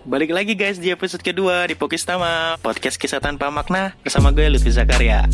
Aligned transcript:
Balik 0.00 0.32
lagi 0.32 0.56
guys 0.56 0.80
di 0.80 0.88
episode 0.88 1.20
kedua 1.20 1.68
di 1.68 1.76
Pokistama 1.76 2.56
Podcast 2.64 2.96
kisah 2.96 3.20
tanpa 3.20 3.52
makna 3.52 3.92
Bersama 4.00 4.32
gue 4.32 4.48
Lutfi 4.48 4.72
Zakaria. 4.72 5.28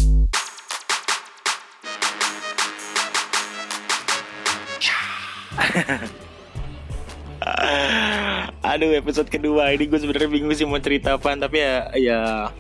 Aduh 8.74 8.90
episode 8.98 9.30
kedua 9.30 9.70
ini 9.70 9.86
gue 9.86 10.02
sebenarnya 10.02 10.34
bingung 10.34 10.50
sih 10.50 10.66
mau 10.66 10.82
cerita 10.82 11.14
apa 11.14 11.38
Tapi 11.38 11.62
ya, 11.62 11.86
ya 11.94 12.50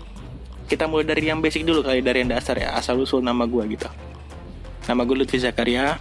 kita 0.70 0.86
mulai 0.86 1.10
dari 1.10 1.26
yang 1.26 1.42
basic 1.42 1.66
dulu 1.66 1.82
kali 1.82 2.06
dari 2.06 2.22
yang 2.22 2.30
dasar 2.30 2.54
ya 2.54 2.78
Asal 2.78 3.02
usul 3.02 3.18
nama 3.18 3.50
gue 3.50 3.66
gitu. 3.74 3.90
Nama 4.86 5.02
gue 5.02 5.26
Lutfi 5.26 5.42
Zakaria. 5.42 5.98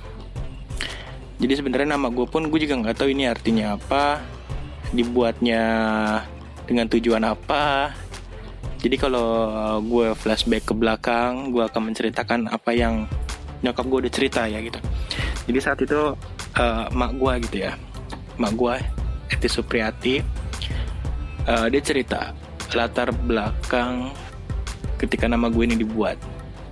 Jadi 1.42 1.54
sebenarnya 1.58 1.98
nama 1.98 2.14
gue 2.14 2.30
pun 2.30 2.46
gue 2.46 2.62
juga 2.62 2.78
nggak 2.78 2.94
tahu 2.94 3.10
ini 3.10 3.26
artinya 3.26 3.74
apa 3.74 4.35
Dibuatnya 4.92 5.64
dengan 6.66 6.86
tujuan 6.90 7.24
apa. 7.26 7.94
Jadi 8.82 9.02
kalau 9.02 9.26
gue 9.82 10.14
flashback 10.14 10.70
ke 10.70 10.78
belakang 10.78 11.50
Gue 11.50 11.66
akan 11.66 11.90
menceritakan 11.90 12.54
apa 12.54 12.70
yang 12.70 13.10
nyokap 13.66 13.86
gue 13.90 14.00
udah 14.06 14.14
cerita 14.14 14.42
ya 14.46 14.62
gitu. 14.62 14.78
Jadi 15.50 15.60
saat 15.62 15.80
itu 15.82 16.14
uh, 16.60 16.86
mak 16.94 17.18
gue 17.18 17.34
gitu 17.50 17.58
ya. 17.66 17.74
Mak 18.38 18.54
gue 18.54 18.76
Eti 19.34 19.48
Supriyati 19.50 20.16
uh, 21.50 21.66
dia 21.72 21.82
cerita 21.82 22.36
latar 22.76 23.10
belakang 23.16 24.12
ketika 25.02 25.26
nama 25.26 25.48
gue 25.50 25.64
ini 25.66 25.80
dibuat. 25.80 26.20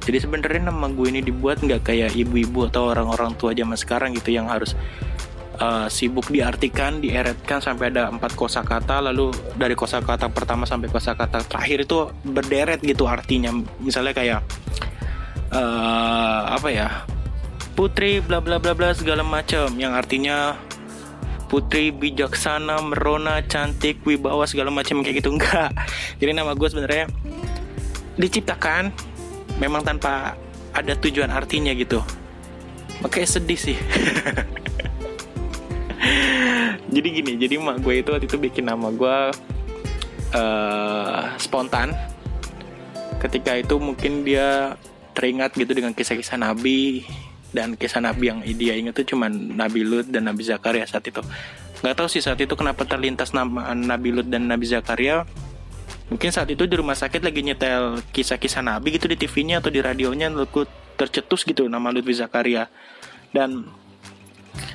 Jadi 0.03 0.19
sebenarnya 0.19 0.67
nama 0.67 0.91
gue 0.91 1.07
ini 1.07 1.23
dibuat 1.23 1.63
nggak 1.63 1.87
kayak 1.87 2.11
ibu-ibu 2.13 2.67
atau 2.67 2.91
orang-orang 2.91 3.39
tua 3.39 3.55
zaman 3.55 3.79
sekarang 3.79 4.11
gitu 4.11 4.35
yang 4.35 4.51
harus 4.51 4.75
uh, 5.59 5.87
sibuk 5.89 6.29
diartikan, 6.31 7.03
dieretkan 7.03 7.59
sampai 7.61 7.93
ada 7.93 8.09
empat 8.09 8.33
kosakata 8.33 9.03
lalu 9.03 9.33
dari 9.57 9.77
kosakata 9.77 10.29
pertama 10.31 10.65
sampai 10.65 10.89
kosakata 10.89 11.43
terakhir 11.45 11.85
itu 11.85 12.09
berderet 12.25 12.79
gitu 12.81 13.05
artinya. 13.05 13.53
Misalnya 13.81 14.13
kayak 14.15 14.41
uh, 15.53 16.41
apa 16.53 16.69
ya? 16.71 16.89
Putri 17.73 18.21
bla 18.21 18.37
bla 18.37 18.61
bla 18.61 18.77
bla 18.77 18.93
segala 18.93 19.25
macam 19.25 19.73
yang 19.81 19.97
artinya 19.97 20.53
putri 21.53 21.93
bijaksana 21.93 22.81
merona 22.81 23.45
cantik 23.45 24.01
wibawa 24.09 24.49
segala 24.49 24.73
macam 24.73 25.05
kayak 25.05 25.21
gitu 25.21 25.29
enggak 25.37 25.69
jadi 26.17 26.33
nama 26.33 26.57
gue 26.57 26.65
sebenarnya 26.65 27.05
diciptakan 28.17 28.89
memang 29.61 29.85
tanpa 29.85 30.33
ada 30.73 30.97
tujuan 30.97 31.29
artinya 31.29 31.69
gitu 31.77 32.01
makanya 33.05 33.37
sedih 33.37 33.59
sih 33.69 33.77
jadi 36.93 37.07
gini 37.21 37.31
jadi 37.41 37.57
mak 37.57 37.81
gue 37.81 38.05
itu 38.05 38.09
waktu 38.13 38.29
itu 38.29 38.37
bikin 38.37 38.69
nama 38.69 38.93
gue 38.93 39.17
uh, 40.33 41.21
spontan. 41.41 41.93
Ketika 43.21 43.55
itu 43.55 43.79
mungkin 43.79 44.27
dia 44.27 44.75
teringat 45.15 45.55
gitu 45.55 45.71
dengan 45.71 45.95
kisah-kisah 45.95 46.35
nabi 46.35 47.07
dan 47.53 47.77
kisah 47.77 48.01
nabi 48.01 48.33
yang 48.33 48.39
dia 48.43 48.73
ingat 48.75 48.97
tuh 48.97 49.15
cuma 49.15 49.29
Nabi 49.29 49.85
Lut 49.85 50.09
dan 50.09 50.27
Nabi 50.27 50.43
Zakaria 50.43 50.83
saat 50.89 51.05
itu. 51.07 51.21
Nggak 51.85 51.95
tahu 51.95 52.07
sih 52.09 52.19
saat 52.19 52.41
itu 52.41 52.51
kenapa 52.57 52.83
terlintas 52.83 53.31
nama 53.31 53.71
Nabi 53.77 54.09
Lut 54.11 54.27
dan 54.27 54.49
Nabi 54.49 54.65
Zakaria. 54.67 55.23
Mungkin 56.11 56.29
saat 56.35 56.51
itu 56.51 56.67
di 56.67 56.75
rumah 56.75 56.97
sakit 56.99 57.23
lagi 57.23 57.41
nyetel 57.41 58.03
kisah-kisah 58.11 58.61
nabi 58.61 58.99
gitu 58.99 59.07
di 59.07 59.15
TV-nya 59.15 59.63
atau 59.63 59.71
di 59.71 59.79
radionya 59.79 60.29
lalu 60.29 60.67
tercetus 60.99 61.47
gitu 61.47 61.65
nama 61.71 61.89
Lutfi 61.89 62.13
Zakaria. 62.13 62.67
Dan 63.33 63.65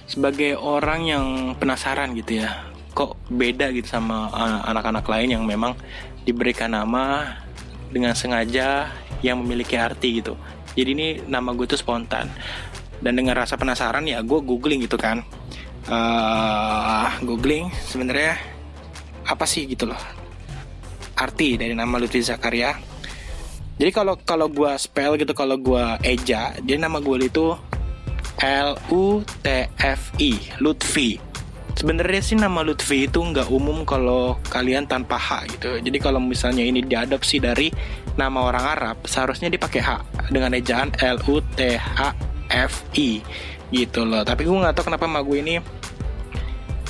sebagai 0.08 0.56
orang 0.56 1.00
yang 1.04 1.26
penasaran 1.60 2.16
gitu 2.16 2.40
ya. 2.42 2.72
Kok 2.96 3.30
beda 3.30 3.70
gitu 3.76 3.86
sama 3.86 4.32
anak-anak 4.66 5.04
lain 5.06 5.38
yang 5.38 5.44
memang 5.44 5.76
diberikan 6.24 6.72
nama 6.72 7.36
dengan 7.92 8.16
sengaja 8.16 8.90
yang 9.20 9.38
memiliki 9.44 9.76
arti 9.76 10.24
gitu. 10.24 10.34
Jadi 10.74 10.90
ini 10.96 11.08
nama 11.28 11.52
gue 11.54 11.68
tuh 11.68 11.78
spontan. 11.78 12.26
Dan 12.98 13.14
dengan 13.14 13.38
rasa 13.38 13.54
penasaran 13.54 14.02
ya 14.08 14.18
gue 14.24 14.40
googling 14.42 14.82
gitu 14.82 14.98
kan. 14.98 15.22
Uh, 15.88 17.08
googling 17.22 17.70
sebenarnya 17.86 18.34
apa 19.28 19.44
sih 19.46 19.68
gitu 19.68 19.86
loh? 19.86 20.00
Arti 21.14 21.54
dari 21.60 21.76
nama 21.76 22.00
Lutfi 22.00 22.24
Zakaria. 22.24 22.74
Jadi 23.78 23.94
kalau 23.94 24.18
kalau 24.18 24.50
gue 24.50 24.74
spell 24.74 25.14
gitu 25.14 25.30
kalau 25.38 25.54
gue 25.54 25.84
eja 26.02 26.50
dia 26.58 26.76
nama 26.82 26.98
gue 26.98 27.30
itu 27.30 27.54
L 28.42 28.78
U 28.94 29.26
T 29.42 29.66
F 29.82 30.14
I 30.22 30.38
Lutfi. 30.62 31.18
Sebenarnya 31.78 32.18
sih 32.18 32.34
nama 32.34 32.66
Lutfi 32.66 33.06
itu 33.06 33.22
nggak 33.22 33.54
umum 33.54 33.86
kalau 33.86 34.34
kalian 34.50 34.90
tanpa 34.90 35.14
H 35.14 35.46
gitu. 35.46 35.78
Jadi 35.78 35.98
kalau 36.02 36.18
misalnya 36.18 36.66
ini 36.66 36.82
diadopsi 36.82 37.38
dari 37.38 37.70
nama 38.18 38.50
orang 38.50 38.64
Arab 38.74 38.96
seharusnya 39.06 39.46
dipakai 39.46 39.78
H 39.78 40.02
dengan 40.34 40.58
ejaan 40.58 40.90
L 40.98 41.22
U 41.30 41.38
T 41.54 41.78
H 41.78 42.18
F 42.50 42.82
I 42.98 43.22
gitu 43.70 44.02
loh. 44.02 44.26
Tapi 44.26 44.42
gue 44.42 44.58
nggak 44.58 44.74
tahu 44.74 44.90
kenapa 44.90 45.06
nama 45.06 45.22
gue 45.22 45.38
ini 45.38 45.54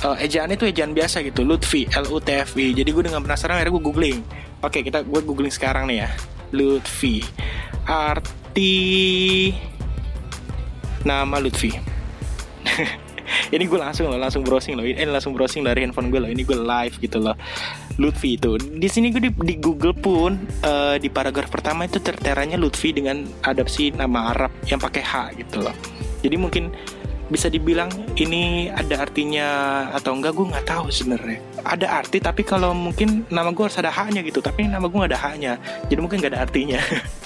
uh, 0.01 0.17
ejaan 0.17 0.49
itu 0.49 0.65
ejaan 0.65 0.97
biasa 0.97 1.21
gitu 1.21 1.45
Lutfi 1.45 1.85
L 1.93 2.09
U 2.09 2.17
T 2.17 2.33
F 2.33 2.57
I. 2.57 2.73
Jadi 2.73 2.89
gue 2.89 3.03
dengan 3.05 3.21
penasaran 3.21 3.61
akhirnya 3.61 3.77
gue 3.77 3.83
googling. 3.93 4.19
Oke 4.65 4.81
kita 4.81 5.05
gue 5.05 5.21
googling 5.21 5.53
sekarang 5.53 5.85
nih 5.85 6.01
ya. 6.01 6.09
Lutfi. 6.49 7.21
Arti 7.85 9.53
nama 11.05 11.39
Lutfi. 11.39 11.71
Ini 13.53 13.65
gue 13.65 13.79
langsung 13.79 14.09
loh 14.09 14.17
langsung 14.17 14.41
browsing 14.41 14.77
loh. 14.77 14.85
Ini 14.85 15.09
langsung 15.09 15.33
browsing 15.33 15.61
dari 15.65 15.85
handphone 15.85 16.09
gue 16.09 16.19
loh. 16.21 16.29
Ini 16.29 16.41
gue 16.45 16.57
live 16.57 16.95
gitu 17.01 17.17
loh. 17.21 17.35
Lutfi 18.01 18.37
itu. 18.37 18.57
Di 18.57 18.89
sini 18.89 19.13
gue 19.13 19.29
di, 19.29 19.31
di 19.33 19.55
Google 19.57 19.93
pun 19.93 20.37
uh, 20.65 20.95
di 20.97 21.09
paragraf 21.09 21.49
pertama 21.49 21.85
itu 21.85 22.01
terteranya 22.01 22.57
Lutfi 22.57 22.93
dengan 22.93 23.25
adopsi 23.45 23.93
nama 23.93 24.33
Arab 24.33 24.51
yang 24.65 24.81
pakai 24.81 25.03
H 25.03 25.13
gitu 25.37 25.65
loh. 25.65 25.75
Jadi 26.25 26.35
mungkin 26.37 26.73
bisa 27.29 27.45
dibilang 27.45 27.93
ini 28.17 28.73
ada 28.73 29.05
artinya 29.05 29.47
atau 29.93 30.17
enggak 30.17 30.33
gue 30.33 30.45
nggak 30.49 30.65
tahu 30.65 30.89
sebenarnya. 30.89 31.37
Ada 31.61 32.01
arti 32.01 32.17
tapi 32.17 32.41
kalau 32.41 32.73
mungkin 32.73 33.29
nama 33.29 33.53
gue 33.53 33.63
harus 33.69 33.77
ada 33.77 33.93
haknya 33.93 34.25
gitu. 34.25 34.41
Tapi 34.41 34.65
nama 34.65 34.89
gue 34.89 34.97
nggak 34.97 35.13
ada 35.13 35.21
haknya 35.21 35.53
jadi 35.85 35.99
mungkin 36.01 36.17
nggak 36.21 36.33
ada 36.33 36.41
artinya 36.49 36.81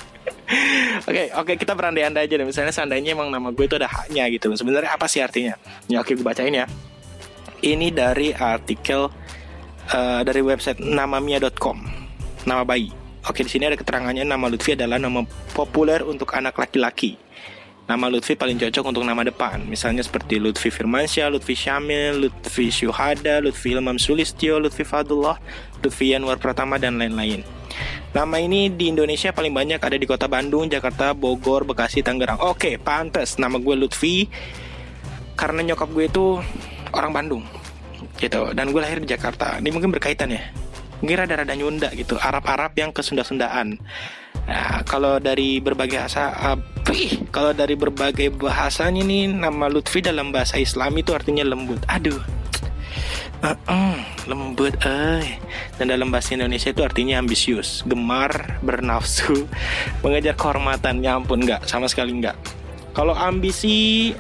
okay, 1.04 1.32
oke 1.34 1.46
okay, 1.46 1.56
kita 1.60 1.74
berandai-andai 1.74 2.26
aja 2.26 2.36
deh. 2.40 2.48
Misalnya 2.48 2.74
seandainya 2.74 3.14
emang 3.18 3.30
nama 3.30 3.50
gue 3.50 3.66
itu 3.66 3.76
ada 3.78 3.90
haknya 3.90 4.28
gitu. 4.32 4.54
Sebenarnya 4.54 4.94
apa 4.94 5.06
sih 5.10 5.20
artinya? 5.20 5.58
Ya 5.90 6.00
oke 6.00 6.14
okay, 6.14 6.14
gue 6.20 6.26
bacain 6.26 6.54
ya. 6.54 6.66
Ini 7.64 7.96
dari 7.96 8.36
artikel 8.36 9.08
uh, 9.92 10.22
dari 10.24 10.42
website 10.44 10.80
namamia.com. 10.84 11.78
Nama 12.44 12.64
bayi. 12.68 12.92
Oke, 13.24 13.40
di 13.40 13.52
sini 13.52 13.72
ada 13.72 13.80
keterangannya 13.80 14.28
nama 14.28 14.52
Lutfi 14.52 14.76
adalah 14.76 15.00
nama 15.00 15.24
populer 15.56 16.04
untuk 16.04 16.36
anak 16.36 16.60
laki-laki. 16.60 17.16
Nama 17.84 18.12
Lutfi 18.12 18.36
paling 18.36 18.60
cocok 18.60 18.84
untuk 18.84 19.04
nama 19.08 19.24
depan. 19.24 19.64
Misalnya 19.64 20.04
seperti 20.04 20.44
Lutfi 20.44 20.68
Firmansyah, 20.68 21.32
Lutfi 21.32 21.56
Syamil, 21.56 22.28
Lutfi 22.28 22.68
Syuhada, 22.68 23.40
Lutfi 23.40 23.76
Ilmam 23.76 23.96
Sulistyo, 23.96 24.60
Lutfi 24.60 24.84
Fadullah, 24.84 25.40
Lutfi 25.80 26.12
Yanwar 26.12 26.36
Pratama, 26.36 26.76
dan 26.76 27.00
lain-lain. 27.00 27.44
Nama 28.14 28.36
ini 28.40 28.70
di 28.70 28.94
Indonesia 28.94 29.34
paling 29.34 29.54
banyak 29.54 29.82
ada 29.82 29.98
di 29.98 30.06
kota 30.06 30.30
Bandung, 30.30 30.70
Jakarta, 30.70 31.18
Bogor, 31.18 31.66
Bekasi, 31.66 32.06
Tangerang. 32.06 32.42
Oke, 32.42 32.78
pantas. 32.78 33.42
Nama 33.42 33.58
gue 33.58 33.76
Lutfi 33.76 34.30
karena 35.34 35.66
nyokap 35.66 35.90
gue 35.90 36.06
itu 36.06 36.38
orang 36.94 37.12
Bandung 37.12 37.44
gitu. 38.22 38.54
Dan 38.54 38.70
gue 38.70 38.82
lahir 38.82 39.02
di 39.02 39.10
Jakarta. 39.10 39.58
Ini 39.58 39.70
mungkin 39.74 39.90
berkaitan 39.90 40.30
ya? 40.30 40.42
Mungkin 41.02 41.20
rada-rada 41.20 41.52
nyunda 41.58 41.92
gitu 41.92 42.16
Arab-Arab 42.16 42.72
yang 42.80 42.96
kesunda-sundaan 42.96 43.76
nah 44.44 44.84
kalau 44.84 45.24
dari 45.24 45.64
berbagai 45.64 46.04
bahasa 46.04 46.36
uh, 46.36 46.60
kalau 47.32 47.56
dari 47.56 47.80
berbagai 47.80 48.28
bahasanya 48.36 49.00
nih 49.00 49.32
nama 49.32 49.72
Lutfi 49.72 50.04
dalam 50.04 50.36
bahasa 50.36 50.60
Islam 50.60 51.00
itu 51.00 51.16
artinya 51.16 51.48
lembut. 51.48 51.80
Aduh 51.88 52.20
uh, 53.44 53.60
uh, 53.68 54.00
lembut 54.26 54.74
eh. 54.88 55.38
Dan 55.76 55.92
dalam 55.92 56.10
bahasa 56.10 56.34
Indonesia 56.34 56.72
itu 56.72 56.82
artinya 56.82 57.20
ambisius 57.20 57.84
gemar 57.84 58.64
bernafsu 58.64 59.46
mengejar 60.04 60.34
kehormatan. 60.40 61.04
Ya 61.04 61.20
ampun 61.20 61.44
nggak 61.44 61.68
sama 61.68 61.92
sekali 61.92 62.18
nggak 62.24 62.64
kalau 62.94 63.18
ambisi 63.18 64.14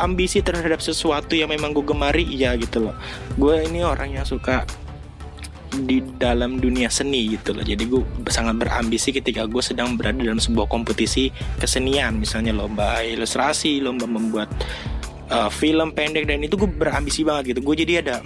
ambisi 0.00 0.40
terhadap 0.40 0.80
sesuatu 0.80 1.36
yang 1.36 1.52
memang 1.52 1.76
gue 1.76 1.84
gemari 1.84 2.24
iya 2.24 2.56
gitu 2.56 2.88
loh. 2.88 2.96
Gue 3.36 3.68
ini 3.68 3.84
orang 3.84 4.16
yang 4.16 4.24
suka 4.24 4.64
di 5.72 6.04
dalam 6.16 6.56
dunia 6.56 6.88
seni 6.88 7.36
gitu 7.36 7.52
loh. 7.52 7.60
Jadi 7.60 7.84
gue 7.84 8.00
sangat 8.32 8.56
berambisi 8.56 9.12
ketika 9.12 9.44
gue 9.44 9.60
sedang 9.60 10.00
berada 10.00 10.24
dalam 10.24 10.40
sebuah 10.40 10.72
kompetisi 10.72 11.28
kesenian 11.60 12.16
misalnya 12.16 12.56
lomba 12.56 13.04
ilustrasi 13.04 13.84
lomba 13.84 14.08
membuat 14.08 14.48
uh, 15.30 15.50
film 15.52 15.94
pendek 15.94 16.26
dan 16.26 16.42
itu 16.42 16.56
gue 16.58 16.70
berambisi 16.70 17.22
banget 17.22 17.54
gitu. 17.54 17.60
Gue 17.62 17.76
jadi 17.78 18.02
ada 18.02 18.24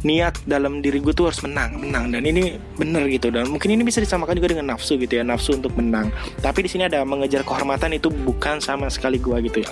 niat 0.00 0.40
dalam 0.48 0.80
diri 0.80 0.96
gue 1.02 1.12
tuh 1.12 1.28
harus 1.28 1.40
menang 1.44 1.76
menang. 1.76 2.08
Dan 2.14 2.24
ini 2.24 2.56
bener 2.78 3.04
gitu. 3.12 3.28
Dan 3.28 3.50
mungkin 3.50 3.74
ini 3.74 3.82
bisa 3.84 4.00
disamakan 4.00 4.38
juga 4.38 4.56
dengan 4.56 4.76
nafsu 4.76 4.96
gitu 4.96 5.20
ya 5.20 5.24
nafsu 5.26 5.58
untuk 5.58 5.76
menang. 5.76 6.08
Tapi 6.40 6.64
di 6.64 6.68
sini 6.72 6.88
ada 6.88 7.04
mengejar 7.04 7.44
kehormatan 7.44 7.96
itu 7.96 8.08
bukan 8.08 8.62
sama 8.62 8.88
sekali 8.88 9.20
gue 9.20 9.36
gitu 9.50 9.66
ya. 9.66 9.70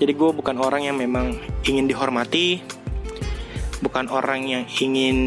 Jadi 0.00 0.12
gue 0.16 0.30
bukan 0.32 0.56
orang 0.56 0.88
yang 0.88 0.96
memang 0.96 1.36
ingin 1.68 1.84
dihormati 1.84 2.64
bukan 3.80 4.06
orang 4.12 4.44
yang 4.44 4.64
ingin 4.80 5.18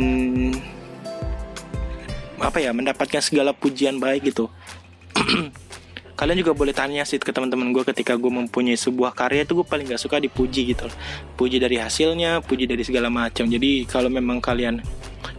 apa 2.38 2.62
ya 2.62 2.76
mendapatkan 2.76 3.22
segala 3.22 3.52
pujian 3.54 3.98
baik 3.98 4.34
gitu 4.34 4.50
kalian 6.24 6.40
juga 6.40 6.56
boleh 6.56 6.72
tanya 6.72 7.04
sih 7.04 7.20
ke 7.20 7.36
teman-teman 7.36 7.76
gue 7.76 7.84
ketika 7.84 8.16
gue 8.16 8.32
mempunyai 8.32 8.80
sebuah 8.80 9.12
karya 9.12 9.44
itu 9.44 9.60
gue 9.60 9.68
paling 9.68 9.92
gak 9.92 10.00
suka 10.00 10.24
dipuji 10.24 10.72
gitu 10.72 10.88
puji 11.36 11.60
dari 11.60 11.76
hasilnya 11.84 12.40
puji 12.40 12.64
dari 12.64 12.80
segala 12.88 13.12
macam. 13.12 13.44
Jadi 13.44 13.84
kalau 13.84 14.08
memang 14.08 14.40
kalian 14.40 14.80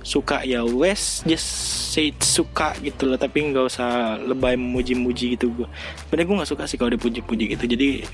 suka 0.04 0.44
ya 0.44 0.60
wes 0.60 1.24
just 1.24 1.48
say 1.88 2.12
suka 2.20 2.76
gitu 2.84 3.08
loh. 3.08 3.16
Tapi 3.16 3.48
nggak 3.48 3.64
usah 3.64 4.20
lebay 4.20 4.60
memuji-muji 4.60 5.40
gitu 5.40 5.56
gue 5.56 5.68
sebenarnya 6.04 6.26
gue 6.28 6.36
nggak 6.44 6.50
suka 6.52 6.68
sih 6.68 6.76
kalau 6.76 6.92
dipuji-puji 6.92 7.56
gitu. 7.56 7.64
Jadi 7.64 8.04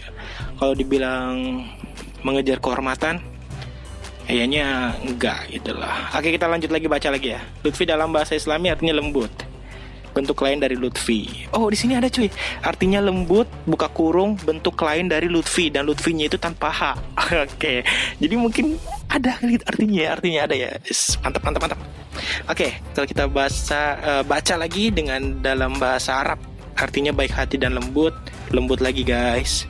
kalau 0.54 0.70
dibilang 0.78 1.66
mengejar 2.22 2.62
kehormatan 2.62 3.18
kayaknya 4.30 4.94
enggak 5.02 5.50
gitu 5.50 5.74
loh 5.74 5.90
oke 6.14 6.22
kita 6.30 6.46
lanjut 6.46 6.70
lagi 6.70 6.86
baca 6.86 7.08
lagi 7.10 7.34
ya. 7.34 7.42
Lutfi 7.66 7.82
dalam 7.82 8.14
bahasa 8.14 8.38
Islami 8.38 8.70
artinya 8.70 8.94
lembut 8.94 9.49
bentuk 10.10 10.42
lain 10.42 10.58
dari 10.58 10.74
Lutfi. 10.74 11.48
Oh, 11.54 11.70
di 11.70 11.78
sini 11.78 11.94
ada 11.94 12.10
cuy. 12.10 12.30
Artinya 12.62 12.98
lembut, 13.02 13.46
buka 13.66 13.86
kurung, 13.90 14.34
bentuk 14.42 14.78
lain 14.82 15.06
dari 15.06 15.30
Lutfi 15.30 15.70
dan 15.70 15.86
Lutfinya 15.86 16.26
itu 16.26 16.36
tanpa 16.36 16.70
H. 16.70 16.82
Oke. 17.46 17.86
Jadi 18.18 18.34
mungkin 18.34 18.76
ada 19.10 19.38
kali 19.38 19.58
artinya 19.62 19.98
ya, 19.98 20.08
artinya 20.18 20.40
ada 20.46 20.54
ya. 20.54 20.70
Mantap, 21.22 21.42
mantap, 21.42 21.60
mantap. 21.62 21.80
Oke, 22.50 22.68
kalau 22.92 23.06
kita 23.06 23.24
baca 23.30 23.82
uh, 24.02 24.22
baca 24.26 24.54
lagi 24.58 24.90
dengan 24.90 25.40
dalam 25.40 25.78
bahasa 25.78 26.20
Arab, 26.20 26.38
artinya 26.76 27.14
baik 27.14 27.32
hati 27.32 27.56
dan 27.56 27.78
lembut, 27.78 28.14
lembut 28.50 28.82
lagi 28.82 29.06
guys. 29.06 29.66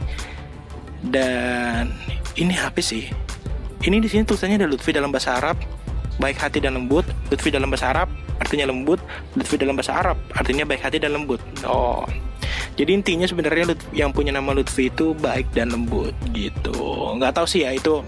Dan 1.01 1.93
ini 2.37 2.57
apa 2.57 2.81
sih? 2.85 3.09
Ini 3.81 3.97
di 3.97 4.09
sini 4.13 4.29
tulisannya 4.29 4.61
ada 4.61 4.69
Lutfi 4.69 4.93
dalam 4.93 5.09
bahasa 5.09 5.41
Arab, 5.41 5.57
baik 6.21 6.37
hati 6.37 6.61
dan 6.61 6.77
lembut, 6.77 7.09
Lutfi 7.33 7.49
dalam 7.49 7.73
bahasa 7.73 7.91
Arab, 7.91 8.09
artinya 8.37 8.69
lembut, 8.69 9.01
Lutfi 9.35 9.57
dalam 9.57 9.75
bahasa 9.75 9.97
Arab, 9.97 10.21
artinya 10.37 10.69
baik 10.69 10.85
hati 10.85 11.01
dan 11.01 11.17
lembut. 11.17 11.41
Oh. 11.65 12.05
Jadi 12.77 12.97
intinya 12.97 13.27
sebenarnya 13.29 13.77
yang 13.97 14.13
punya 14.13 14.31
nama 14.31 14.53
Lutfi 14.53 14.93
itu 14.93 15.17
baik 15.17 15.53
dan 15.57 15.73
lembut 15.73 16.13
gitu. 16.33 17.17
Nggak 17.17 17.41
tahu 17.41 17.47
sih 17.49 17.65
ya 17.65 17.73
itu 17.73 18.05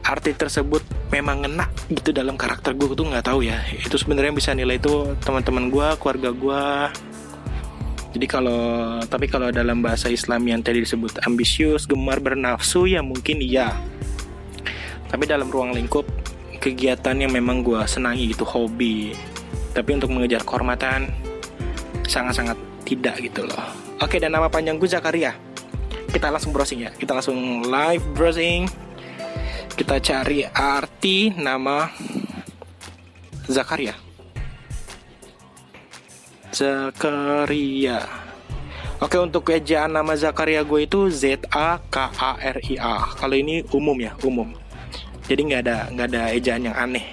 arti 0.00 0.34
tersebut 0.34 0.82
memang 1.14 1.46
ngena 1.46 1.70
gitu 1.86 2.10
dalam 2.10 2.34
karakter 2.34 2.74
gue 2.74 2.90
tuh 2.94 3.06
nggak 3.06 3.26
tahu 3.26 3.46
ya. 3.46 3.62
Itu 3.74 3.94
sebenarnya 3.98 4.34
bisa 4.34 4.50
nilai 4.54 4.78
itu 4.78 5.14
teman-teman 5.22 5.70
gue, 5.70 5.88
keluarga 6.02 6.30
gue. 6.34 6.64
Jadi 8.10 8.26
kalau 8.26 8.98
tapi 9.06 9.30
kalau 9.30 9.54
dalam 9.54 9.86
bahasa 9.86 10.10
Islam 10.10 10.42
yang 10.50 10.66
tadi 10.66 10.82
disebut 10.82 11.22
ambisius, 11.22 11.86
gemar 11.86 12.18
bernafsu 12.18 12.90
ya 12.90 13.06
mungkin 13.06 13.38
iya. 13.38 13.70
Tapi 15.06 15.30
dalam 15.30 15.46
ruang 15.46 15.70
lingkup 15.74 16.06
kegiatan 16.60 17.16
yang 17.16 17.32
memang 17.32 17.64
gue 17.64 17.80
senangi 17.88 18.36
gitu 18.36 18.44
hobi. 18.44 19.16
Tapi 19.72 19.90
untuk 19.96 20.12
mengejar 20.12 20.44
kehormatan 20.44 21.08
sangat-sangat 22.04 22.54
tidak 22.84 23.16
gitu 23.24 23.48
loh. 23.48 23.64
Oke 24.04 24.20
dan 24.20 24.36
nama 24.36 24.52
panjang 24.52 24.76
gue 24.76 24.86
Zakaria. 24.86 25.32
Kita 26.12 26.28
langsung 26.28 26.52
browsing 26.52 26.84
ya. 26.84 26.90
Kita 26.92 27.16
langsung 27.16 27.64
live 27.64 28.04
browsing. 28.12 28.68
Kita 29.72 29.96
cari 30.04 30.44
arti 30.44 31.32
nama 31.32 31.88
Zakaria. 33.48 33.96
Zakaria. 36.52 38.04
Oke 39.00 39.16
untuk 39.16 39.48
ejaan 39.48 39.96
nama 39.96 40.12
Zakaria 40.12 40.60
gue 40.60 40.84
itu 40.84 41.08
Z 41.08 41.48
A 41.48 41.80
K 41.88 41.96
A 42.20 42.36
R 42.36 42.58
I 42.68 42.76
A. 42.76 43.16
Kalau 43.16 43.32
ini 43.32 43.64
umum 43.72 43.96
ya, 43.96 44.12
umum 44.20 44.52
jadi 45.30 45.46
nggak 45.46 45.62
ada 45.62 45.76
nggak 45.94 46.06
ada 46.10 46.22
ejaan 46.34 46.66
yang 46.66 46.74
aneh. 46.74 47.06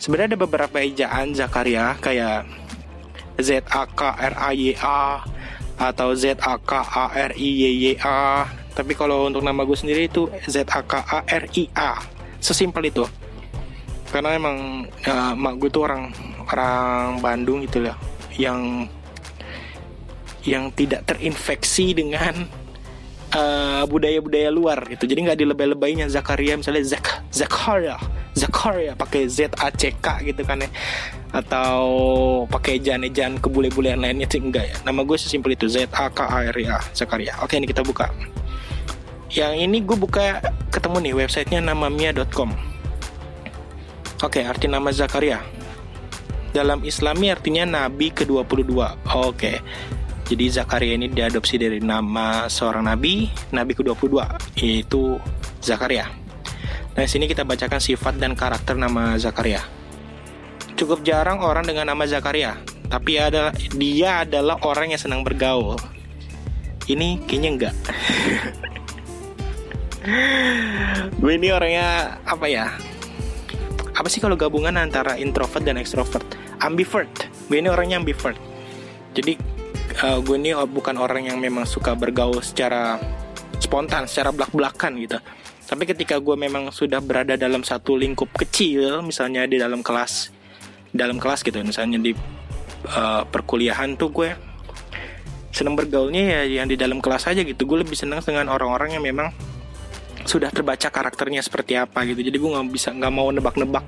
Sebenarnya 0.00 0.32
ada 0.32 0.40
beberapa 0.40 0.80
ejaan 0.80 1.36
Zakaria 1.36 2.00
kayak 2.00 2.48
Z 3.36 3.60
A 3.68 3.84
K 3.84 4.00
R 4.08 4.34
A 4.40 4.50
Y 4.56 4.72
A 4.80 5.20
atau 5.76 6.16
Z 6.16 6.40
A 6.40 6.56
K 6.56 6.80
A 6.80 7.12
R 7.12 7.36
I 7.36 7.48
Y 7.60 7.64
Y 7.76 7.86
A. 8.00 8.48
Tapi 8.72 8.96
kalau 8.96 9.28
untuk 9.28 9.44
nama 9.44 9.68
gue 9.68 9.76
sendiri 9.76 10.08
itu 10.08 10.32
Z 10.48 10.64
A 10.72 10.80
K 10.80 11.04
A 11.04 11.20
R 11.28 11.44
I 11.52 11.68
A. 11.76 12.00
Sesimpel 12.40 12.88
itu. 12.88 13.04
Karena 14.08 14.32
emang 14.32 14.88
ya, 15.04 15.36
mak 15.36 15.60
gue 15.60 15.68
tuh 15.68 15.84
orang 15.84 16.08
orang 16.48 17.20
Bandung 17.20 17.60
gitu 17.68 17.84
lah 17.84 18.00
yang 18.40 18.88
yang 20.48 20.72
tidak 20.72 21.04
terinfeksi 21.04 21.92
dengan 21.92 22.63
eh, 23.34 23.82
budaya-budaya 23.90 24.48
luar 24.54 24.86
gitu. 24.88 25.04
Jadi 25.10 25.26
nggak 25.26 25.38
dilebay-lebaynya 25.42 26.06
Zakaria 26.06 26.54
misalnya 26.54 26.86
Zak 26.86 27.26
Zakaria 27.34 27.98
Zakaria 28.34 28.94
pakai 28.94 29.26
Z 29.26 29.54
A 29.58 29.70
C 29.74 29.94
K 29.98 30.22
gitu 30.26 30.42
kan 30.46 30.62
ya 30.62 30.70
atau 31.34 31.82
pakai 32.46 32.78
ejaan-ejaan 32.78 33.42
kebule-bulean 33.42 33.98
lainnya 33.98 34.30
sih 34.30 34.38
enggak 34.38 34.70
ya. 34.70 34.76
Nama 34.86 35.02
gue 35.02 35.18
sesimpel 35.18 35.58
itu 35.58 35.66
Z 35.66 35.90
A 35.90 36.06
K 36.10 36.22
A 36.26 36.46
R 36.46 36.56
I 36.62 36.66
A 36.70 36.78
Zakaria. 36.94 37.34
Oke, 37.42 37.58
ini 37.58 37.66
kita 37.66 37.82
buka. 37.82 38.10
Yang 39.34 39.54
ini 39.66 39.82
gue 39.82 39.98
buka 39.98 40.38
ketemu 40.70 41.10
nih 41.10 41.14
websitenya 41.26 41.60
namamia.com. 41.74 42.54
Oke, 44.22 44.46
arti 44.46 44.70
nama 44.70 44.94
Zakaria. 44.94 45.42
Dalam 46.54 46.86
Islami 46.86 47.34
artinya 47.34 47.66
nabi 47.66 48.14
ke-22. 48.14 48.78
Oke. 49.10 49.58
Jadi 50.24 50.48
Zakaria 50.48 50.96
ini 50.96 51.12
diadopsi 51.12 51.60
dari 51.60 51.84
nama 51.84 52.48
seorang 52.48 52.88
nabi, 52.88 53.28
nabi 53.52 53.76
ke-22 53.76 54.24
yaitu 54.56 55.20
Zakaria. 55.60 56.08
Nah, 56.96 57.04
sini 57.04 57.28
kita 57.28 57.44
bacakan 57.44 57.76
sifat 57.76 58.16
dan 58.16 58.32
karakter 58.32 58.72
nama 58.72 59.20
Zakaria. 59.20 59.60
Cukup 60.80 61.04
jarang 61.04 61.44
orang 61.44 61.68
dengan 61.68 61.92
nama 61.92 62.08
Zakaria, 62.08 62.56
tapi 62.88 63.20
ada 63.20 63.52
dia 63.76 64.24
adalah 64.24 64.56
orang 64.64 64.96
yang 64.96 65.00
senang 65.02 65.20
bergaul. 65.20 65.76
Ini 66.88 67.20
kayaknya 67.28 67.50
enggak. 67.52 67.76
ini 71.36 71.48
orangnya 71.52 72.16
apa 72.24 72.46
ya? 72.48 72.72
Apa 73.94 74.08
sih 74.08 74.24
kalau 74.24 74.40
gabungan 74.40 74.74
antara 74.80 75.20
introvert 75.20 75.68
dan 75.68 75.76
extrovert? 75.76 76.24
Ambivert. 76.64 77.28
Gue 77.46 77.60
ini 77.60 77.68
orangnya 77.68 78.00
ambivert. 78.00 78.40
Jadi 79.14 79.53
uh, 80.02 80.18
gue 80.18 80.36
ini 80.40 80.56
bukan 80.56 80.96
orang 80.98 81.30
yang 81.30 81.38
memang 81.38 81.68
suka 81.68 81.94
bergaul 81.94 82.40
secara 82.42 82.98
spontan, 83.62 84.10
secara 84.10 84.34
belak-belakan 84.34 84.98
gitu. 84.98 85.18
Tapi 85.64 85.82
ketika 85.88 86.20
gue 86.20 86.36
memang 86.36 86.68
sudah 86.68 87.00
berada 87.00 87.38
dalam 87.38 87.64
satu 87.64 87.96
lingkup 87.96 88.28
kecil, 88.34 89.00
misalnya 89.00 89.46
di 89.48 89.56
dalam 89.56 89.80
kelas, 89.80 90.34
dalam 90.92 91.16
kelas 91.16 91.40
gitu, 91.40 91.56
misalnya 91.64 91.96
di 92.02 92.12
uh, 92.90 93.22
perkuliahan 93.24 93.96
tuh 93.96 94.10
gue 94.12 94.30
senang 95.54 95.78
bergaulnya 95.78 96.42
ya 96.42 96.62
yang 96.62 96.66
di 96.66 96.74
dalam 96.74 96.98
kelas 96.98 97.30
aja 97.30 97.40
gitu. 97.46 97.64
Gue 97.64 97.86
lebih 97.86 97.96
senang 97.96 98.20
dengan 98.20 98.50
orang-orang 98.50 98.98
yang 98.98 99.04
memang 99.06 99.30
sudah 100.24 100.48
terbaca 100.48 100.88
karakternya 100.88 101.40
seperti 101.40 101.76
apa 101.80 102.04
gitu. 102.08 102.20
Jadi 102.20 102.36
gue 102.36 102.50
nggak 102.50 102.68
bisa 102.72 102.92
nggak 102.92 103.12
mau 103.12 103.28
nebak-nebak, 103.32 103.86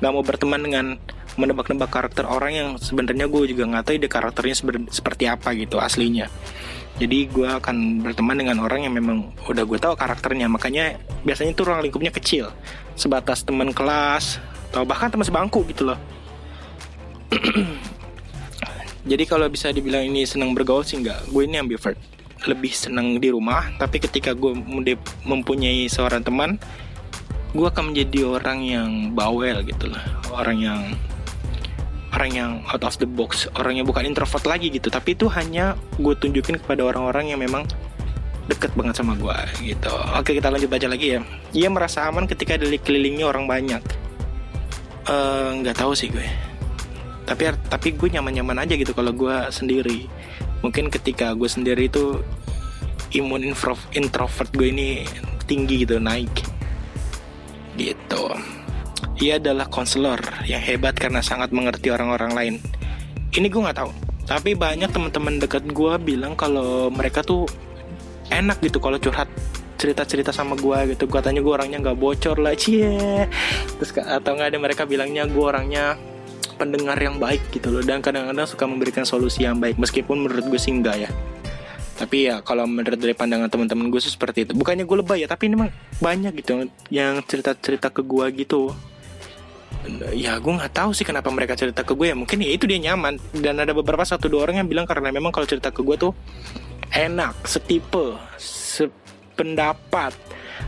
nggak 0.00 0.12
mau 0.12 0.22
berteman 0.24 0.60
dengan 0.64 0.86
menebak-nebak 1.36 1.90
karakter 1.92 2.24
orang 2.24 2.52
yang 2.54 2.68
sebenarnya 2.80 3.28
gue 3.28 3.52
juga 3.52 3.68
nggak 3.68 3.84
tahu 3.84 3.94
ide 4.00 4.08
karakternya 4.08 4.56
seperti 4.88 5.24
apa 5.28 5.52
gitu 5.58 5.76
aslinya. 5.76 6.30
Jadi 6.98 7.30
gue 7.30 7.46
akan 7.46 8.02
berteman 8.02 8.34
dengan 8.42 8.58
orang 8.58 8.82
yang 8.82 8.94
memang 8.94 9.30
udah 9.46 9.62
gue 9.62 9.78
tahu 9.78 9.94
karakternya. 9.94 10.50
Makanya 10.50 10.98
biasanya 11.22 11.54
itu 11.54 11.62
ruang 11.62 11.78
lingkupnya 11.86 12.10
kecil. 12.10 12.50
Sebatas 12.98 13.46
teman 13.46 13.70
kelas 13.70 14.42
atau 14.74 14.82
bahkan 14.82 15.06
teman 15.06 15.22
sebangku 15.22 15.62
gitu 15.70 15.94
loh. 15.94 15.98
Jadi 19.10 19.24
kalau 19.30 19.46
bisa 19.46 19.70
dibilang 19.70 20.10
ini 20.10 20.26
senang 20.26 20.58
bergaul 20.58 20.82
sih 20.82 20.98
nggak. 20.98 21.30
Gue 21.30 21.46
ini 21.46 21.62
ambivert. 21.62 21.94
Lebih 22.50 22.74
senang 22.74 23.22
di 23.22 23.30
rumah 23.30 23.70
tapi 23.78 24.02
ketika 24.02 24.34
gue 24.34 24.58
mempunyai 25.22 25.86
seorang 25.86 26.26
teman 26.26 26.58
gue 27.54 27.66
akan 27.66 27.94
menjadi 27.94 28.26
orang 28.26 28.58
yang 28.66 28.90
bawel 29.14 29.62
gitu 29.62 29.86
loh. 29.86 30.02
Orang 30.34 30.58
yang 30.58 30.98
orang 32.14 32.30
yang 32.32 32.50
out 32.72 32.84
of 32.84 32.96
the 32.96 33.08
box 33.08 33.44
orang 33.56 33.80
yang 33.80 33.86
bukan 33.88 34.08
introvert 34.08 34.44
lagi 34.48 34.72
gitu. 34.72 34.88
Tapi 34.88 35.16
itu 35.16 35.28
hanya 35.32 35.76
gue 36.00 36.14
tunjukin 36.16 36.60
kepada 36.60 36.84
orang-orang 36.88 37.32
yang 37.34 37.40
memang 37.40 37.68
deket 38.48 38.72
banget 38.72 38.96
sama 38.96 39.12
gue 39.14 39.36
gitu. 39.60 39.92
Oke 40.16 40.32
kita 40.32 40.48
lanjut 40.48 40.72
baca 40.72 40.88
lagi 40.88 41.18
ya. 41.18 41.20
Ia 41.52 41.68
merasa 41.68 42.08
aman 42.08 42.24
ketika 42.24 42.56
dikelilingi 42.56 43.22
orang 43.24 43.44
banyak. 43.44 43.82
Eh, 45.08 45.48
nggak 45.60 45.76
uh, 45.76 45.80
tahu 45.84 45.92
sih 45.92 46.08
gue. 46.08 46.24
Tapi 47.28 47.52
tapi 47.68 47.92
gue 47.92 48.08
nyaman-nyaman 48.08 48.64
aja 48.64 48.72
gitu 48.76 48.96
kalau 48.96 49.12
gue 49.12 49.36
sendiri. 49.52 50.08
Mungkin 50.64 50.88
ketika 50.88 51.36
gue 51.36 51.46
sendiri 51.46 51.92
itu 51.92 52.24
imun 53.14 53.52
introvert 53.92 54.50
gue 54.56 54.68
ini 54.72 55.04
tinggi 55.44 55.84
gitu 55.84 56.00
naik. 56.00 56.32
Gitu 57.76 58.57
ia 59.18 59.42
adalah 59.42 59.66
konselor 59.66 60.22
yang 60.46 60.62
hebat 60.62 60.94
karena 60.94 61.18
sangat 61.18 61.50
mengerti 61.50 61.90
orang-orang 61.90 62.32
lain. 62.34 62.54
Ini 63.34 63.50
gue 63.50 63.60
nggak 63.60 63.78
tahu. 63.78 63.90
Tapi 64.28 64.54
banyak 64.54 64.92
teman-teman 64.94 65.42
dekat 65.42 65.66
gue 65.66 65.92
bilang 65.98 66.38
kalau 66.38 66.92
mereka 66.92 67.26
tuh 67.26 67.48
enak 68.30 68.62
gitu 68.62 68.78
kalau 68.78 69.00
curhat 69.00 69.26
cerita-cerita 69.74 70.30
sama 70.30 70.54
gue 70.54 70.94
gitu. 70.94 71.10
Gue 71.10 71.18
tanya 71.18 71.42
gue 71.42 71.50
orangnya 71.50 71.82
nggak 71.82 71.98
bocor 71.98 72.38
lah 72.38 72.54
cie. 72.54 73.26
Terus 73.82 73.90
atau 73.98 74.30
nggak 74.38 74.54
ada 74.54 74.58
mereka 74.62 74.82
bilangnya 74.86 75.26
gue 75.26 75.44
orangnya 75.44 75.98
pendengar 76.54 76.98
yang 76.98 77.18
baik 77.18 77.42
gitu 77.50 77.74
loh. 77.74 77.82
Dan 77.82 77.98
kadang-kadang 77.98 78.46
suka 78.46 78.70
memberikan 78.70 79.02
solusi 79.02 79.42
yang 79.42 79.58
baik 79.58 79.82
meskipun 79.82 80.30
menurut 80.30 80.46
gue 80.46 80.60
sih 80.62 80.70
enggak 80.70 81.08
ya. 81.08 81.10
Tapi 81.98 82.30
ya 82.30 82.38
kalau 82.46 82.70
menurut 82.70 82.94
dari 82.94 83.18
pandangan 83.18 83.50
teman-teman 83.50 83.90
gue 83.90 83.98
sih 83.98 84.14
seperti 84.14 84.46
itu. 84.46 84.52
Bukannya 84.54 84.86
gue 84.86 84.96
lebay 85.02 85.26
ya 85.26 85.28
tapi 85.30 85.50
memang 85.50 85.74
banyak 85.98 86.38
gitu 86.38 86.70
yang 86.94 87.18
cerita-cerita 87.26 87.90
ke 87.90 88.06
gue 88.06 88.46
gitu 88.46 88.70
ya 90.14 90.36
gue 90.38 90.52
nggak 90.52 90.74
tahu 90.74 90.90
sih 90.92 91.06
kenapa 91.06 91.28
mereka 91.32 91.56
cerita 91.56 91.82
ke 91.82 91.92
gue 91.96 92.12
ya. 92.12 92.16
Mungkin 92.16 92.38
ya 92.44 92.50
itu 92.52 92.64
dia 92.68 92.78
nyaman. 92.78 93.18
Dan 93.34 93.60
ada 93.60 93.72
beberapa 93.72 94.04
satu 94.04 94.28
dua 94.28 94.48
orang 94.48 94.64
yang 94.64 94.68
bilang 94.68 94.86
karena 94.86 95.12
memang 95.12 95.32
kalau 95.32 95.48
cerita 95.48 95.72
ke 95.72 95.80
gue 95.80 95.96
tuh 95.96 96.12
enak 96.92 97.44
setipe 97.44 98.16
sependapat 98.40 100.16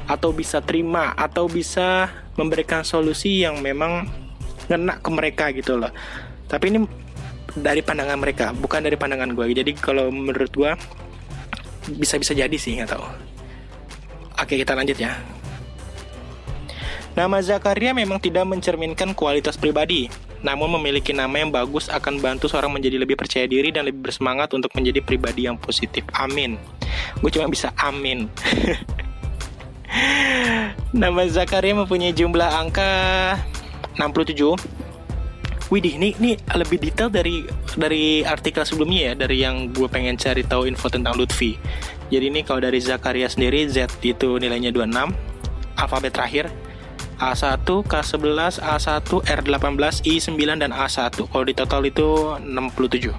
atau 0.06 0.30
bisa 0.30 0.62
terima 0.62 1.16
atau 1.16 1.50
bisa 1.50 2.10
memberikan 2.38 2.86
solusi 2.86 3.42
yang 3.42 3.58
memang 3.58 4.06
ngena 4.70 5.02
ke 5.02 5.10
mereka 5.10 5.50
gitu 5.50 5.80
loh. 5.80 5.90
Tapi 6.46 6.64
ini 6.70 6.78
dari 7.50 7.82
pandangan 7.82 8.18
mereka 8.18 8.46
bukan 8.54 8.86
dari 8.86 8.94
pandangan 8.94 9.34
gue 9.34 9.50
jadi 9.50 9.74
kalau 9.74 10.06
menurut 10.14 10.54
gue 10.54 10.70
bisa-bisa 11.98 12.30
jadi 12.30 12.54
sih 12.54 12.78
nggak 12.78 12.94
tahu. 12.94 13.04
Oke 14.38 14.54
kita 14.56 14.78
lanjut 14.78 14.96
ya. 14.96 15.18
Nama 17.18 17.42
Zakaria 17.42 17.90
memang 17.90 18.22
tidak 18.22 18.46
mencerminkan 18.46 19.18
kualitas 19.18 19.58
pribadi, 19.58 20.06
namun 20.46 20.70
memiliki 20.78 21.10
nama 21.10 21.42
yang 21.42 21.50
bagus 21.50 21.90
akan 21.90 22.22
bantu 22.22 22.46
seorang 22.46 22.70
menjadi 22.70 23.02
lebih 23.02 23.18
percaya 23.18 23.50
diri 23.50 23.74
dan 23.74 23.90
lebih 23.90 24.06
bersemangat 24.06 24.54
untuk 24.54 24.70
menjadi 24.78 25.02
pribadi 25.02 25.50
yang 25.50 25.58
positif. 25.58 26.06
Amin. 26.14 26.54
Gue 27.18 27.34
cuma 27.34 27.50
bisa 27.50 27.74
amin. 27.82 28.30
Nama 30.94 31.22
Zakaria 31.26 31.74
mempunyai 31.74 32.14
jumlah 32.14 32.46
angka 32.46 32.86
67 33.98 34.78
Widih, 35.70 36.02
ini 36.02 36.10
ini 36.18 36.34
lebih 36.50 36.82
detail 36.82 37.06
dari 37.06 37.46
dari 37.78 38.26
artikel 38.26 38.66
sebelumnya 38.66 39.00
ya, 39.06 39.12
dari 39.14 39.38
yang 39.38 39.70
gue 39.70 39.86
pengen 39.86 40.18
cari 40.18 40.42
tahu 40.42 40.66
info 40.66 40.90
tentang 40.90 41.14
Lutfi. 41.14 41.54
Jadi 42.10 42.26
ini 42.26 42.42
kalau 42.42 42.58
dari 42.58 42.82
Zakaria 42.82 43.30
sendiri 43.30 43.70
Z 43.70 43.86
itu 44.02 44.42
nilainya 44.42 44.74
26, 44.74 45.14
alfabet 45.78 46.10
terakhir 46.10 46.50
A1, 47.20 47.68
K11, 47.84 48.64
A1, 48.64 49.08
R18, 49.28 49.94
I9 50.08 50.32
dan 50.56 50.72
A1. 50.72 51.20
Kalau 51.20 51.44
di 51.44 51.52
total 51.52 51.84
itu 51.84 52.40
67. 52.40 53.12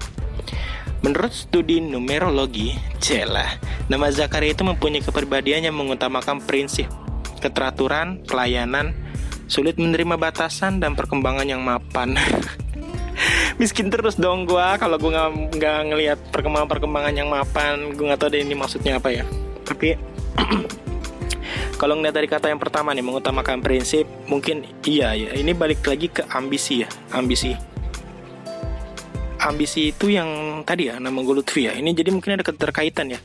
Menurut 1.06 1.34
studi 1.34 1.78
numerologi, 1.82 2.78
celah, 2.98 3.58
nama 3.90 4.10
Zakaria 4.10 4.54
itu 4.54 4.66
mempunyai 4.66 5.02
kepribadian 5.02 5.70
yang 5.70 5.78
mengutamakan 5.78 6.42
prinsip, 6.46 6.90
keteraturan, 7.42 8.22
pelayanan, 8.26 8.94
sulit 9.50 9.82
menerima 9.82 10.18
batasan 10.18 10.78
dan 10.78 10.94
perkembangan 10.94 11.46
yang 11.46 11.62
mapan. 11.62 12.18
Miskin 13.62 13.94
terus 13.94 14.18
dong 14.18 14.50
gue 14.50 14.68
kalau 14.82 14.98
gue 14.98 15.14
nggak 15.58 15.80
ngelihat 15.94 16.20
perkembangan 16.34 16.70
perkembangan 16.70 17.14
yang 17.14 17.30
mapan, 17.30 17.94
gue 17.94 18.06
nggak 18.06 18.22
tahu 18.22 18.34
deh 18.34 18.42
ini 18.42 18.58
maksudnya 18.58 18.98
apa 18.98 19.10
ya. 19.14 19.26
Tapi 19.66 19.98
kalau 21.82 21.98
ngeliat 21.98 22.14
dari 22.14 22.30
kata 22.30 22.54
yang 22.54 22.62
pertama 22.62 22.94
nih 22.94 23.02
mengutamakan 23.02 23.58
prinsip, 23.66 24.06
mungkin 24.30 24.70
iya 24.86 25.18
ya. 25.18 25.34
Ini 25.34 25.58
balik 25.58 25.82
lagi 25.82 26.14
ke 26.14 26.22
ambisi 26.30 26.86
ya, 26.86 26.90
ambisi. 27.10 27.58
Ambisi 29.42 29.90
itu 29.90 30.14
yang 30.14 30.62
tadi 30.62 30.94
ya 30.94 31.02
nama 31.02 31.18
gue 31.26 31.42
Lutfi 31.42 31.66
ya. 31.66 31.74
Ini 31.74 31.90
jadi 31.98 32.14
mungkin 32.14 32.38
ada 32.38 32.46
keterkaitan 32.46 33.18
ya 33.18 33.22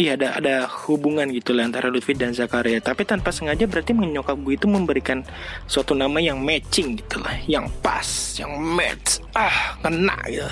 iya 0.00 0.16
ada 0.16 0.40
ada 0.40 0.54
hubungan 0.88 1.28
gitu 1.30 1.52
lah 1.52 1.68
antara 1.68 1.92
Lutfi 1.92 2.16
dan 2.16 2.32
Zakaria 2.32 2.80
tapi 2.80 3.04
tanpa 3.04 3.28
sengaja 3.28 3.68
berarti 3.68 3.92
menyokap 3.92 4.40
gue 4.40 4.56
itu 4.56 4.64
memberikan 4.64 5.20
suatu 5.68 5.92
nama 5.92 6.16
yang 6.16 6.40
matching 6.40 6.96
gitu 6.96 7.20
lah 7.20 7.36
yang 7.44 7.68
pas 7.84 8.36
yang 8.40 8.56
match 8.56 9.20
ah 9.36 9.76
kena 9.84 10.16
gitu 10.32 10.48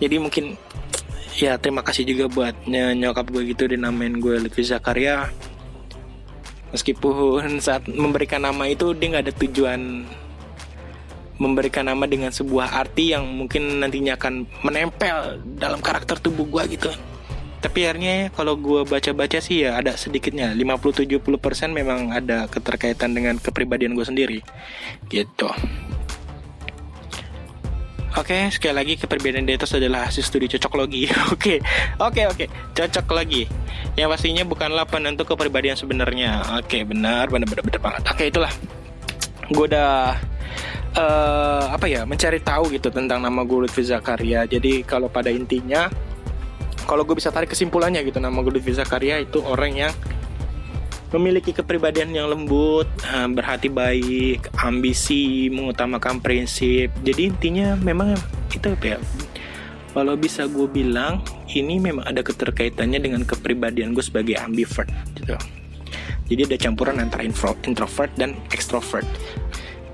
jadi 0.00 0.16
mungkin 0.16 0.44
ya 1.36 1.60
terima 1.60 1.84
kasih 1.84 2.08
juga 2.08 2.30
buat 2.30 2.54
nyokap 2.70 3.26
gue 3.28 3.42
gitu 3.52 3.68
dinamain 3.68 4.16
gue 4.16 4.40
Lutfi 4.40 4.64
Zakaria 4.64 5.28
meskipun 6.74 7.62
saat 7.62 7.86
memberikan 7.86 8.42
nama 8.42 8.66
itu 8.66 8.90
dia 8.98 9.14
nggak 9.14 9.24
ada 9.30 9.34
tujuan 9.46 10.02
memberikan 11.38 11.86
nama 11.86 12.06
dengan 12.06 12.30
sebuah 12.30 12.74
arti 12.74 13.14
yang 13.14 13.26
mungkin 13.26 13.82
nantinya 13.82 14.18
akan 14.18 14.46
menempel 14.62 15.42
dalam 15.58 15.78
karakter 15.78 16.18
tubuh 16.18 16.46
gue 16.46 16.78
gitu. 16.78 16.90
Tapi 17.58 17.88
akhirnya 17.88 18.28
kalau 18.36 18.54
gue 18.60 18.84
baca-baca 18.84 19.40
sih 19.40 19.66
ya 19.66 19.80
ada 19.80 19.96
sedikitnya. 19.96 20.52
50-70% 20.52 21.24
memang 21.74 22.12
ada 22.12 22.46
keterkaitan 22.46 23.16
dengan 23.16 23.40
kepribadian 23.40 23.96
gue 23.98 24.06
sendiri. 24.06 24.38
Gitu 25.08 25.48
Oke, 28.14 28.46
sekali 28.54 28.74
lagi 28.78 28.94
kepribadian 28.94 29.42
Detos 29.42 29.74
adalah 29.74 30.06
hasil 30.06 30.22
studi 30.22 30.46
cocok 30.46 30.72
logi. 30.78 31.10
Oke, 31.34 31.58
oke, 31.98 32.22
oke, 32.30 32.46
cocok 32.70 33.10
lagi. 33.10 33.50
Yang 33.98 34.08
pastinya 34.14 34.46
bukanlah 34.46 34.86
penentu 34.86 35.26
kepribadian 35.26 35.74
sebenarnya. 35.74 36.62
Oke, 36.62 36.86
benar, 36.86 37.26
benar, 37.26 37.50
benar, 37.50 37.64
benar 37.66 37.80
banget. 37.82 38.02
Oke, 38.06 38.24
itulah. 38.30 38.52
Gue 39.50 39.66
udah 39.66 40.14
uh, 40.94 41.64
apa 41.74 41.86
ya 41.90 42.06
mencari 42.06 42.38
tahu 42.38 42.70
gitu 42.70 42.88
tentang 42.94 43.18
nama 43.18 43.42
gue 43.42 43.66
Lutfi 43.66 43.82
Zakaria. 43.82 44.46
Jadi 44.46 44.86
kalau 44.86 45.10
pada 45.10 45.34
intinya 45.34 45.90
kalau 46.86 47.02
gue 47.02 47.16
bisa 47.18 47.34
tarik 47.34 47.50
kesimpulannya 47.50 48.04
gitu 48.06 48.22
nama 48.22 48.38
gue 48.44 48.52
Lutfi 48.54 48.78
Zakaria 48.78 49.18
itu 49.18 49.42
orang 49.42 49.72
yang 49.74 49.92
memiliki 51.14 51.54
kepribadian 51.54 52.10
yang 52.10 52.26
lembut, 52.26 52.90
eh, 53.06 53.28
berhati 53.30 53.70
baik, 53.70 54.50
ambisi, 54.58 55.46
mengutamakan 55.48 56.18
prinsip. 56.18 56.90
Jadi 57.06 57.30
intinya 57.30 57.78
memang 57.78 58.18
itu 58.50 58.66
apa 58.74 58.98
ya? 58.98 58.98
Kalau 59.94 60.18
bisa 60.18 60.50
gue 60.50 60.66
bilang 60.66 61.22
ini 61.54 61.78
memang 61.78 62.02
ada 62.02 62.18
keterkaitannya 62.26 62.98
dengan 62.98 63.22
kepribadian 63.22 63.94
gue 63.94 64.02
sebagai 64.02 64.34
ambivert 64.42 64.90
gitu. 65.14 65.38
Jadi 66.26 66.40
ada 66.50 66.56
campuran 66.58 66.98
antara 66.98 67.22
introvert 67.22 68.10
dan 68.18 68.34
extrovert 68.50 69.06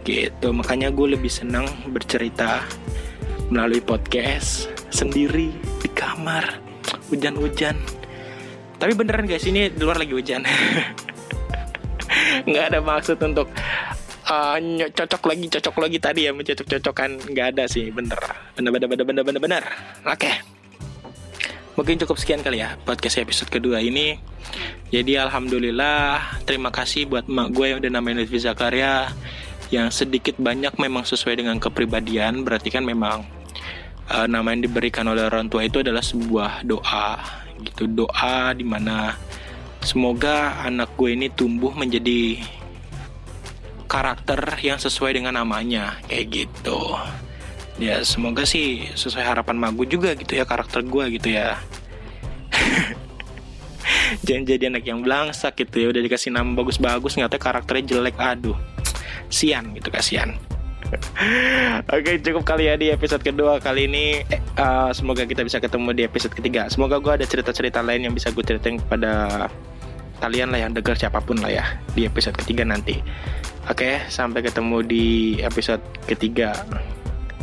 gitu. 0.08 0.56
Makanya 0.56 0.88
gue 0.88 1.20
lebih 1.20 1.28
senang 1.28 1.68
bercerita 1.92 2.64
melalui 3.52 3.84
podcast 3.84 4.72
sendiri 4.88 5.52
di 5.84 5.88
kamar 5.92 6.70
hujan-hujan 7.12 7.76
tapi 8.80 8.96
beneran 8.96 9.28
guys 9.28 9.44
ini 9.44 9.68
di 9.68 9.82
luar 9.84 10.00
lagi 10.00 10.16
hujan 10.16 10.40
nggak 12.48 12.64
ada 12.74 12.78
maksud 12.82 13.18
untuk 13.22 13.48
uh, 14.30 14.56
cocok 14.94 15.22
lagi 15.26 15.46
cocok 15.50 15.76
lagi 15.80 15.98
tadi 15.98 16.20
ya 16.28 16.32
mencocok 16.32 16.66
cocokkan 16.78 17.10
nggak 17.34 17.46
ada 17.56 17.64
sih 17.66 17.90
bener. 17.90 18.18
Bener 18.54 18.70
bener 18.70 18.88
bener 18.88 19.04
bener 19.04 19.22
bener 19.24 19.40
bener. 19.40 19.64
Oke. 20.06 20.28
Okay. 20.28 20.36
mungkin 21.78 21.96
cukup 21.96 22.20
sekian 22.20 22.44
kali 22.44 22.60
ya 22.60 22.76
podcast 22.84 23.16
episode 23.24 23.48
kedua 23.48 23.80
ini. 23.80 24.20
Jadi 24.92 25.16
alhamdulillah 25.16 26.42
terima 26.44 26.68
kasih 26.68 27.08
buat 27.08 27.24
mak 27.30 27.56
gue 27.56 27.72
yang 27.72 27.78
udah 27.80 27.90
namanya 27.94 28.20
Lutfi 28.20 28.42
Zakaria 28.42 29.08
yang 29.72 29.88
sedikit 29.88 30.36
banyak 30.36 30.76
memang 30.76 31.08
sesuai 31.08 31.40
dengan 31.40 31.56
kepribadian. 31.56 32.42
Berarti 32.44 32.68
kan 32.68 32.84
memang 32.84 33.24
uh, 34.10 34.26
nama 34.26 34.50
yang 34.52 34.66
diberikan 34.66 35.06
oleh 35.08 35.24
orang 35.24 35.46
tua 35.46 35.64
itu 35.64 35.80
adalah 35.80 36.02
sebuah 36.02 36.66
doa 36.66 37.16
gitu. 37.62 37.86
Doa 37.86 38.52
di 38.52 38.66
mana 38.66 39.14
semoga 39.80 40.60
anak 40.64 40.92
gue 40.96 41.16
ini 41.16 41.28
tumbuh 41.32 41.72
menjadi 41.72 42.40
karakter 43.90 44.38
yang 44.62 44.78
sesuai 44.78 45.18
dengan 45.18 45.34
namanya. 45.34 45.98
Kayak 46.06 46.26
gitu. 46.30 46.94
Ya 47.82 48.04
semoga 48.06 48.46
sih 48.46 48.86
sesuai 48.94 49.24
harapan 49.24 49.58
magu 49.58 49.82
juga 49.82 50.14
gitu 50.14 50.38
ya 50.38 50.46
karakter 50.46 50.86
gue 50.86 51.04
gitu 51.18 51.34
ya. 51.34 51.58
Jangan 54.26 54.44
jadi 54.46 54.70
anak 54.70 54.84
yang 54.86 55.02
belangsak 55.02 55.58
gitu 55.58 55.82
ya. 55.82 55.86
Udah 55.90 56.02
dikasih 56.06 56.30
nama 56.30 56.46
bagus-bagus 56.54 57.18
nggak 57.18 57.40
karakternya 57.40 57.98
jelek. 57.98 58.14
Aduh. 58.20 58.54
Sian 59.26 59.74
gitu 59.74 59.90
kasihan. 59.90 60.38
Oke 61.94 62.18
cukup 62.18 62.42
kali 62.42 62.66
ya 62.66 62.74
di 62.74 62.90
episode 62.90 63.22
kedua 63.22 63.58
kali 63.62 63.86
ini. 63.86 64.22
Uh, 64.58 64.90
Semoga 64.90 65.26
kita 65.26 65.46
bisa 65.46 65.62
ketemu 65.62 65.94
di 65.94 66.02
episode 66.06 66.34
ketiga. 66.34 66.66
Semoga 66.70 66.98
gue 66.98 67.12
ada 67.22 67.26
cerita-cerita 67.26 67.82
lain 67.82 68.10
yang 68.10 68.14
bisa 68.14 68.34
gue 68.34 68.42
ceritain 68.42 68.78
kepada 68.78 69.46
kalian 70.20 70.52
lah 70.52 70.68
yang 70.68 70.72
denger 70.76 70.94
siapa 70.94 71.18
pun 71.24 71.40
lah 71.40 71.50
ya 71.50 71.64
Di 71.96 72.06
episode 72.06 72.36
ketiga 72.36 72.62
nanti. 72.68 73.00
Oke 73.68 74.04
sampai 74.12 74.44
ketemu 74.44 74.84
di 74.84 75.06
episode 75.40 75.82
ketiga 76.04 76.52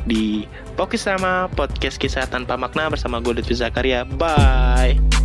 Di 0.07 0.45
Pokis 0.77 1.03
sama 1.03 1.49
podcast 1.51 1.97
kisah 1.97 2.29
tanpa 2.29 2.55
makna 2.55 2.87
bersama 2.87 3.19
gue 3.19 3.41
Lutfi 3.41 3.57
Zakaria. 3.57 4.05
Bye 4.05 5.16